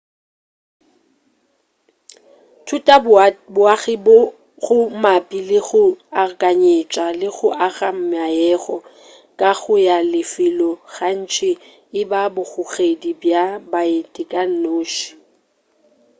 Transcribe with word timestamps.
thutaboagi 2.65 3.95
go 4.65 4.77
mabapi 5.01 5.39
le 5.49 5.59
go 5.67 5.83
akanyetša 6.23 7.05
le 7.19 7.27
go 7.35 7.49
aga 7.67 7.89
meago 8.11 8.77
kago 9.39 9.73
ya 9.87 9.97
lefelo 10.11 10.69
gantši 10.93 11.51
e 11.99 12.01
ba 12.09 12.21
bogogedi 12.33 13.11
bja 13.21 13.43
baeti 13.71 14.23
ka 14.31 14.41
noši 14.61 15.09